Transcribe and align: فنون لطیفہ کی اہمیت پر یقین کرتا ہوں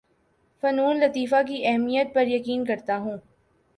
فنون 0.63 0.99
لطیفہ 0.99 1.41
کی 1.47 1.65
اہمیت 1.65 2.13
پر 2.13 2.27
یقین 2.27 2.65
کرتا 2.65 2.97
ہوں 2.97 3.17